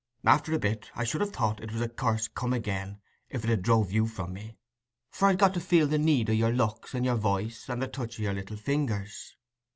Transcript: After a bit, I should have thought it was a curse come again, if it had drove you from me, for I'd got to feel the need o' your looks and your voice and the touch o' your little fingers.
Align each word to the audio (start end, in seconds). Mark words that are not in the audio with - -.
After 0.25 0.51
a 0.51 0.57
bit, 0.57 0.89
I 0.95 1.03
should 1.03 1.21
have 1.21 1.31
thought 1.31 1.61
it 1.61 1.71
was 1.71 1.79
a 1.81 1.87
curse 1.87 2.27
come 2.27 2.53
again, 2.53 2.99
if 3.29 3.43
it 3.43 3.51
had 3.51 3.61
drove 3.61 3.91
you 3.91 4.07
from 4.07 4.33
me, 4.33 4.57
for 5.11 5.27
I'd 5.27 5.37
got 5.37 5.53
to 5.53 5.59
feel 5.59 5.85
the 5.85 5.99
need 5.99 6.27
o' 6.27 6.33
your 6.33 6.51
looks 6.51 6.95
and 6.95 7.05
your 7.05 7.17
voice 7.17 7.69
and 7.69 7.79
the 7.83 7.87
touch 7.87 8.19
o' 8.19 8.23
your 8.23 8.33
little 8.33 8.57
fingers. 8.57 9.37